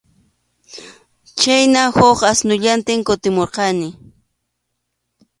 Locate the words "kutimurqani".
3.07-3.89